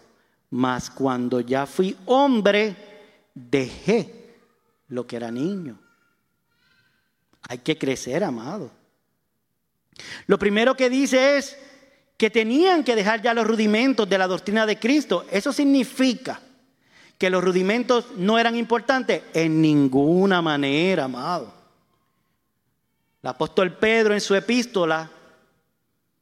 [0.50, 2.76] Mas cuando ya fui hombre,
[3.34, 4.36] dejé
[4.90, 5.80] lo que era niño.
[7.48, 8.81] Hay que crecer, amado.
[10.28, 11.58] Lo primero que dice es
[12.18, 15.26] que tenían que dejar ya los rudimentos de la doctrina de Cristo.
[15.32, 16.40] Eso significa
[17.18, 21.54] que los rudimentos no eran importantes en ninguna manera, amado.
[23.22, 25.10] El apóstol Pedro en su epístola,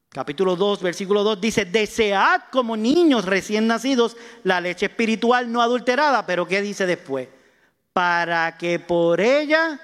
[0.09, 6.25] capítulo 2, versículo 2, dice, desead como niños recién nacidos la leche espiritual no adulterada,
[6.25, 7.29] pero ¿qué dice después?
[7.93, 9.79] Para que por ella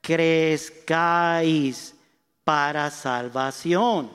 [0.00, 1.94] crezcáis
[2.48, 4.10] para salvación.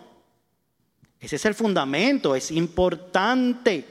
[1.20, 3.86] Ese es el fundamento, es importante.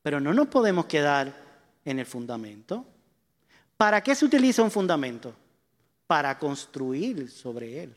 [0.00, 1.34] Pero no nos podemos quedar
[1.84, 2.86] en el fundamento.
[3.76, 5.34] ¿Para qué se utiliza un fundamento?
[6.06, 7.96] Para construir sobre él.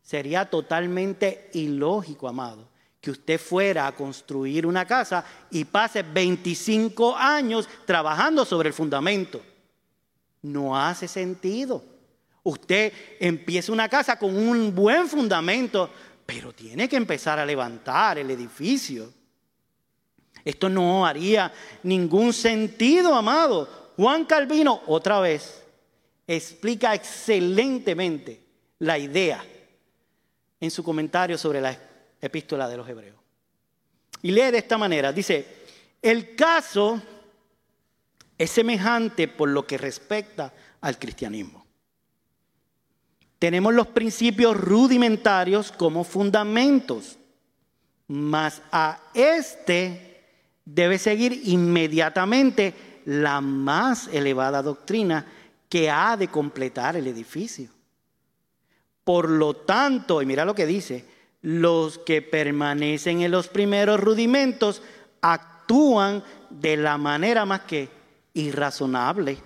[0.00, 2.66] Sería totalmente ilógico, amado,
[3.02, 9.42] que usted fuera a construir una casa y pase 25 años trabajando sobre el fundamento.
[10.40, 11.95] No hace sentido.
[12.46, 15.90] Usted empieza una casa con un buen fundamento,
[16.24, 19.12] pero tiene que empezar a levantar el edificio.
[20.44, 23.90] Esto no haría ningún sentido, amado.
[23.96, 25.60] Juan Calvino, otra vez,
[26.24, 28.40] explica excelentemente
[28.78, 29.44] la idea
[30.60, 31.76] en su comentario sobre la
[32.20, 33.18] epístola de los hebreos.
[34.22, 35.64] Y lee de esta manera, dice,
[36.00, 37.02] el caso
[38.38, 41.65] es semejante por lo que respecta al cristianismo.
[43.38, 47.18] Tenemos los principios rudimentarios como fundamentos,
[48.08, 50.24] mas a este
[50.64, 52.74] debe seguir inmediatamente
[53.04, 55.26] la más elevada doctrina
[55.68, 57.68] que ha de completar el edificio.
[59.04, 61.04] Por lo tanto, y mira lo que dice,
[61.42, 64.82] los que permanecen en los primeros rudimentos
[65.20, 67.90] actúan de la manera más que
[68.32, 69.38] irrazonable,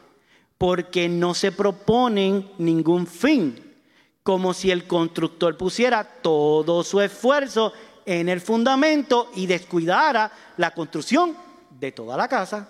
[0.56, 3.69] porque no se proponen ningún fin
[4.22, 7.72] como si el constructor pusiera todo su esfuerzo
[8.04, 11.36] en el fundamento y descuidara la construcción
[11.78, 12.68] de toda la casa.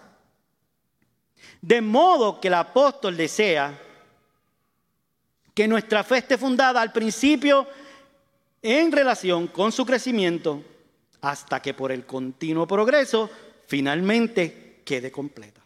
[1.60, 3.78] De modo que el apóstol desea
[5.54, 7.66] que nuestra fe esté fundada al principio
[8.62, 10.62] en relación con su crecimiento
[11.20, 13.28] hasta que por el continuo progreso
[13.66, 15.60] finalmente quede completa.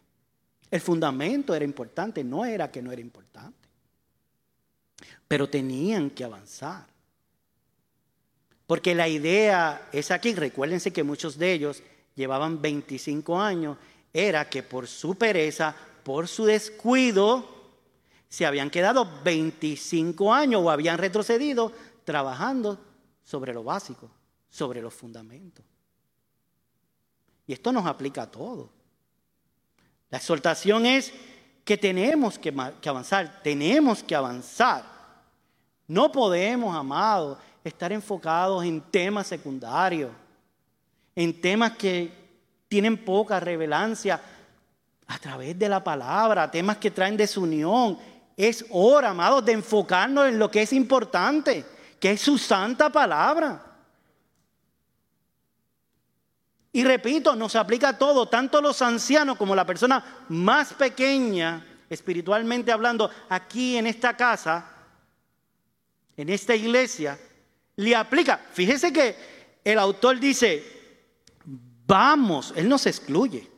[0.71, 3.64] El fundamento era importante, no era que no era importante
[5.29, 6.87] pero tenían que avanzar.
[8.67, 11.83] Porque la idea es aquí, recuérdense que muchos de ellos
[12.15, 13.77] llevaban 25 años,
[14.13, 17.53] era que por su pereza, por su descuido,
[18.29, 21.73] se habían quedado 25 años o habían retrocedido
[22.05, 22.79] trabajando
[23.23, 24.11] sobre lo básico,
[24.51, 25.65] sobre los fundamentos.
[27.47, 28.71] Y esto nos aplica a todo.
[30.11, 31.13] La exhortación es
[31.65, 34.94] que tenemos que, que avanzar, tenemos que avanzar.
[35.87, 40.11] No podemos, amados, estar enfocados en temas secundarios,
[41.15, 42.13] en temas que
[42.69, 44.21] tienen poca revelancia
[45.07, 47.99] a través de la palabra, temas que traen desunión.
[48.37, 51.65] Es hora, amados, de enfocarnos en lo que es importante,
[52.01, 53.63] que es su santa palabra.
[56.73, 62.73] Y repito, nos aplica a todo, tanto los ancianos como la persona más pequeña, espiritualmente
[62.73, 64.74] hablando, aquí en esta casa,
[66.17, 67.19] en esta iglesia,
[67.77, 68.41] le aplica.
[68.53, 69.17] Fíjese que
[69.65, 70.63] el autor dice,
[71.87, 73.51] vamos, él nos excluye.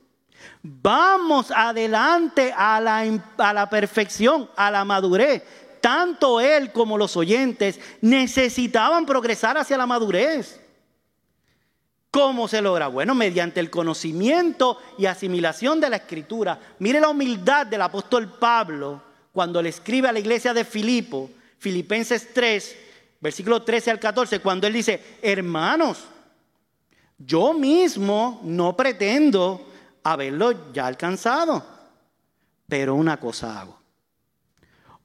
[0.62, 5.42] Vamos adelante a la, a la perfección, a la madurez.
[5.80, 10.61] Tanto él como los oyentes necesitaban progresar hacia la madurez.
[12.11, 12.88] ¿Cómo se logra?
[12.88, 16.59] Bueno, mediante el conocimiento y asimilación de la escritura.
[16.78, 19.02] Mire la humildad del apóstol Pablo
[19.32, 22.76] cuando le escribe a la iglesia de Filipo Filipenses 3,
[23.20, 26.04] versículo 13 al 14, cuando él dice, hermanos,
[27.18, 31.64] yo mismo no pretendo haberlo ya alcanzado,
[32.68, 33.80] pero una cosa hago,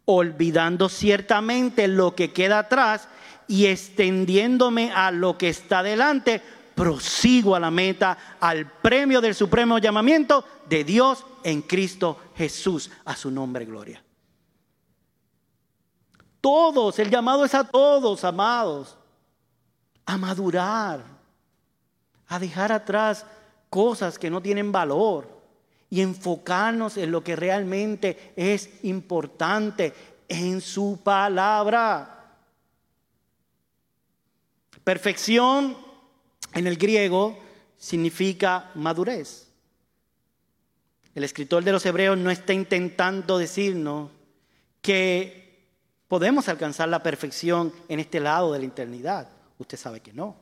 [0.05, 3.07] olvidando ciertamente lo que queda atrás
[3.47, 6.41] y extendiéndome a lo que está delante,
[6.75, 13.15] prosigo a la meta, al premio del supremo llamamiento de Dios en Cristo Jesús, a
[13.15, 14.03] su nombre gloria.
[16.41, 18.97] Todos, el llamado es a todos, amados.
[20.03, 21.05] a madurar,
[22.27, 23.25] a dejar atrás
[23.69, 25.29] cosas que no tienen valor
[25.89, 29.93] y enfocarnos en lo que realmente es importante,
[30.27, 32.35] en su palabra.
[34.83, 35.77] Perfección
[36.53, 37.37] en el griego
[37.77, 39.47] significa madurez.
[41.13, 44.09] El escritor de los Hebreos no está intentando decirnos
[44.81, 45.40] que
[46.12, 49.30] podemos alcanzar la perfección en este lado de la eternidad.
[49.57, 50.36] Usted sabe que no.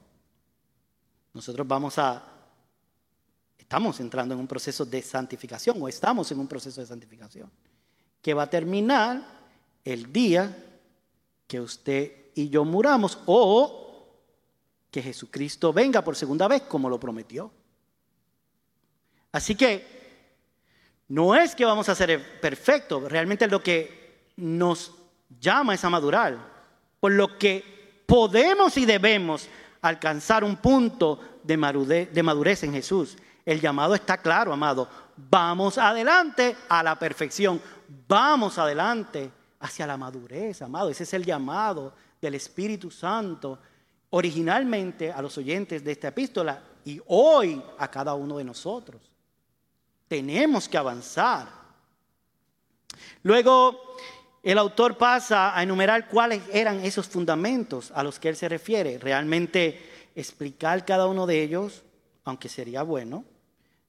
[1.32, 2.24] Nosotros vamos a,
[3.56, 7.52] estamos entrando en un proceso de santificación o estamos en un proceso de santificación
[8.20, 9.22] que va a terminar
[9.86, 10.58] el día
[11.46, 14.08] que usted y yo muramos o
[14.90, 17.52] que Jesucristo venga por segunda vez como lo prometió.
[19.32, 19.86] Así que
[21.10, 24.96] no es que vamos a ser perfectos, realmente lo que nos
[25.40, 26.38] llama es a madurar,
[27.00, 29.48] por lo que podemos y debemos
[29.82, 33.18] alcanzar un punto de madurez, de madurez en Jesús.
[33.46, 34.88] El llamado está claro, amado.
[35.16, 37.62] Vamos adelante a la perfección,
[38.08, 40.90] vamos adelante hacia la madurez, amado.
[40.90, 43.60] Ese es el llamado del Espíritu Santo
[44.12, 49.02] originalmente a los oyentes de esta epístola y hoy a cada uno de nosotros.
[50.08, 51.48] Tenemos que avanzar.
[53.24, 53.98] Luego,
[54.42, 58.98] el autor pasa a enumerar cuáles eran esos fundamentos a los que él se refiere.
[58.98, 59.80] Realmente
[60.16, 61.84] explicar cada uno de ellos,
[62.24, 63.26] aunque sería bueno,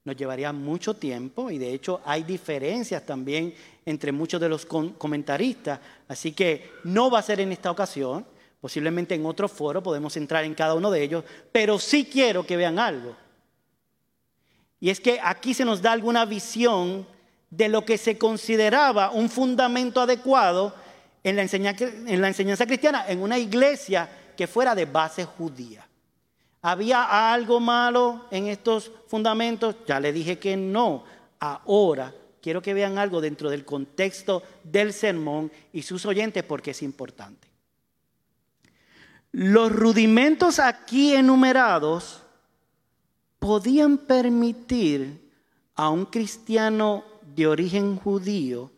[0.03, 3.53] nos llevaría mucho tiempo y de hecho hay diferencias también
[3.85, 8.25] entre muchos de los comentaristas, así que no va a ser en esta ocasión,
[8.59, 12.57] posiblemente en otro foro podemos entrar en cada uno de ellos, pero sí quiero que
[12.57, 13.15] vean algo.
[14.79, 17.05] Y es que aquí se nos da alguna visión
[17.51, 20.73] de lo que se consideraba un fundamento adecuado
[21.23, 25.87] en la, enseñanza, cristiana, en una iglesia que fuera de base judía.
[26.63, 29.75] ¿Había algo malo en estos fundamentos?
[29.85, 31.03] Ya le dije que no.
[31.39, 36.81] Ahora quiero que vean algo dentro del contexto del sermón y sus oyentes porque es
[36.81, 37.49] importante.
[39.33, 42.23] Los rudimentos aquí enumerados
[43.39, 45.31] podían permitir
[45.75, 48.71] a un cristiano de origen judío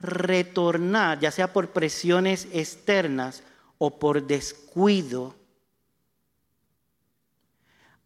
[0.00, 3.42] retornar, ya sea por presiones externas
[3.78, 5.34] o por descuido,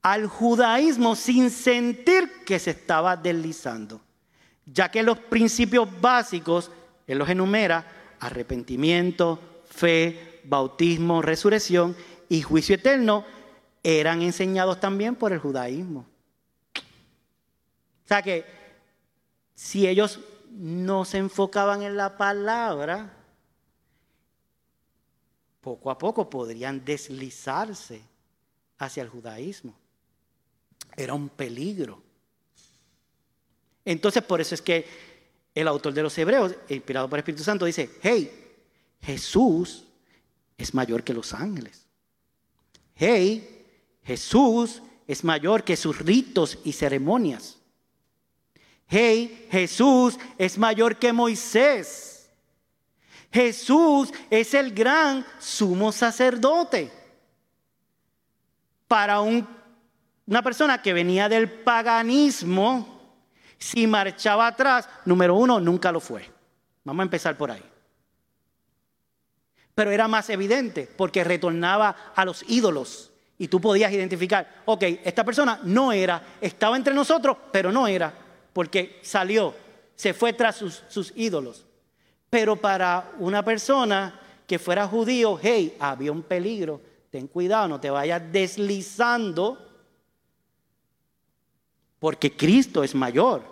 [0.03, 4.01] al judaísmo sin sentir que se estaba deslizando,
[4.66, 6.70] ya que los principios básicos,
[7.07, 11.97] él los enumera, arrepentimiento, fe, bautismo, resurrección
[12.29, 13.25] y juicio eterno,
[13.83, 16.07] eran enseñados también por el judaísmo.
[16.77, 18.45] O sea que
[19.55, 23.12] si ellos no se enfocaban en la palabra,
[25.61, 28.02] poco a poco podrían deslizarse
[28.78, 29.74] hacia el judaísmo.
[30.96, 32.02] Era un peligro.
[33.84, 34.86] Entonces por eso es que
[35.55, 38.57] el autor de los Hebreos, inspirado por el Espíritu Santo, dice, hey,
[39.00, 39.84] Jesús
[40.59, 41.86] es mayor que los ángeles.
[42.94, 43.66] Hey,
[44.02, 47.59] Jesús es mayor que sus ritos y ceremonias.
[48.89, 52.30] Hey, Jesús es mayor que Moisés.
[53.32, 56.93] Jesús es el gran sumo sacerdote.
[58.87, 63.18] Para una persona que venía del paganismo,
[63.59, 66.30] si marchaba atrás, número uno, nunca lo fue.
[66.85, 67.64] Vamos a empezar por ahí.
[69.74, 75.24] Pero era más evidente porque retornaba a los ídolos y tú podías identificar, ok, esta
[75.24, 78.14] persona no era, estaba entre nosotros, pero no era,
[78.55, 79.55] porque salió,
[79.94, 81.66] se fue tras sus, ídolos.
[82.30, 86.80] Pero para una persona que fuera judío, hey, había un peligro,
[87.11, 89.59] ten cuidado, no te vayas deslizando,
[91.98, 93.42] porque Cristo es mayor.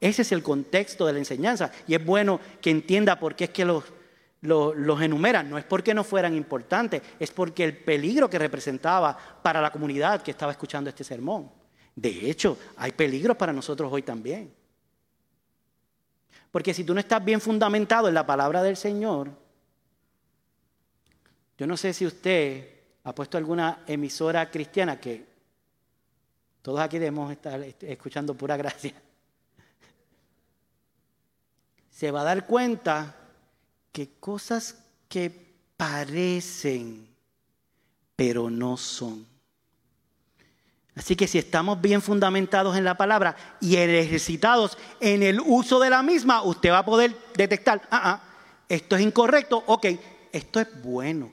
[0.00, 3.50] Ese es el contexto de la enseñanza y es bueno que entienda por qué es
[3.50, 3.84] que los
[4.40, 9.60] los enumeran, no es porque no fueran importantes, es porque el peligro que representaba para
[9.60, 11.50] la comunidad que estaba escuchando este sermón.
[11.98, 14.54] De hecho, hay peligros para nosotros hoy también.
[16.52, 19.32] Porque si tú no estás bien fundamentado en la palabra del Señor,
[21.58, 22.68] yo no sé si usted
[23.02, 25.26] ha puesto alguna emisora cristiana que
[26.62, 28.94] todos aquí debemos estar escuchando pura gracia.
[31.90, 33.16] Se va a dar cuenta
[33.90, 35.32] que cosas que
[35.76, 37.08] parecen,
[38.14, 39.26] pero no son.
[40.98, 45.90] Así que si estamos bien fundamentados en la palabra y ejercitados en el uso de
[45.90, 48.22] la misma, usted va a poder detectar, ah, ah,
[48.68, 49.86] esto es incorrecto, ok,
[50.32, 51.32] esto es bueno.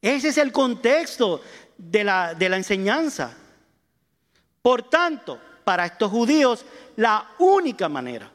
[0.00, 1.40] Ese es el contexto
[1.78, 3.32] de la, de la enseñanza.
[4.60, 6.64] Por tanto, para estos judíos,
[6.96, 8.28] la única manera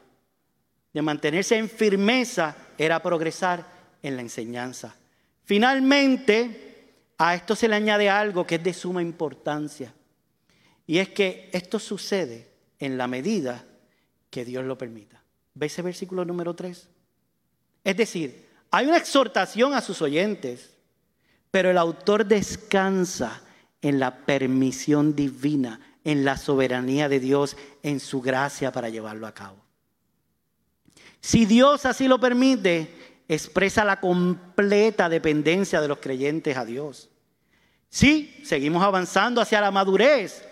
[0.90, 3.62] de mantenerse en firmeza era progresar
[4.02, 4.94] en la enseñanza.
[5.44, 9.92] Finalmente, a esto se le añade algo que es de suma importancia.
[10.88, 13.62] Y es que esto sucede en la medida
[14.30, 15.22] que Dios lo permita.
[15.52, 16.88] ¿Ve ese versículo número 3?
[17.84, 20.70] Es decir, hay una exhortación a sus oyentes,
[21.50, 23.42] pero el autor descansa
[23.82, 29.34] en la permisión divina, en la soberanía de Dios, en su gracia para llevarlo a
[29.34, 29.58] cabo.
[31.20, 32.94] Si Dios así lo permite,
[33.28, 37.10] expresa la completa dependencia de los creyentes a Dios.
[37.90, 40.47] Sí, seguimos avanzando hacia la madurez,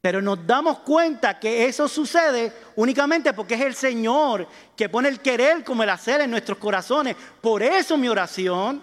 [0.00, 4.46] pero nos damos cuenta que eso sucede únicamente porque es el Señor
[4.76, 7.16] que pone el querer como el hacer en nuestros corazones.
[7.40, 8.82] Por eso mi oración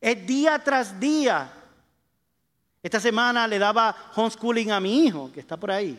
[0.00, 1.50] es día tras día.
[2.82, 5.98] Esta semana le daba homeschooling a mi hijo, que está por ahí.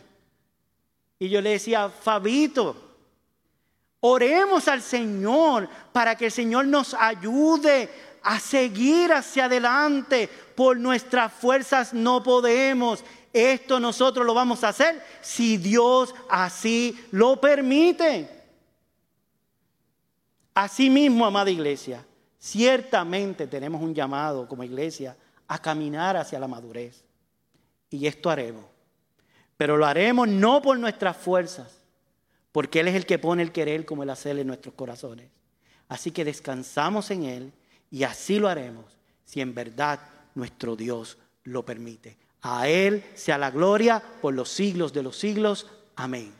[1.18, 2.76] Y yo le decía, Fabito,
[4.00, 7.90] oremos al Señor para que el Señor nos ayude
[8.22, 10.28] a seguir hacia adelante.
[10.54, 13.04] Por nuestras fuerzas no podemos.
[13.32, 18.28] Esto nosotros lo vamos a hacer si Dios así lo permite.
[20.54, 22.04] Asimismo, amada iglesia,
[22.38, 25.16] ciertamente tenemos un llamado como iglesia
[25.46, 27.04] a caminar hacia la madurez.
[27.90, 28.64] Y esto haremos.
[29.56, 31.72] Pero lo haremos no por nuestras fuerzas,
[32.52, 35.30] porque Él es el que pone el querer como el hacer en nuestros corazones.
[35.88, 37.52] Así que descansamos en Él
[37.90, 38.84] y así lo haremos
[39.24, 40.00] si en verdad
[40.34, 42.16] nuestro Dios lo permite.
[42.42, 45.66] A Él sea la gloria por los siglos de los siglos.
[45.96, 46.34] Amén.